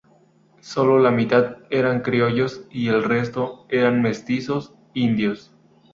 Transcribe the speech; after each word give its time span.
Sólo 0.61 0.97
la 0.97 1.11
mitad 1.11 1.57
eran 1.69 2.01
criollos 2.01 2.61
y 2.71 2.87
el 2.87 3.03
resto 3.03 3.67
eran 3.69 4.01
mestizos, 4.01 4.73
indios. 4.95 5.53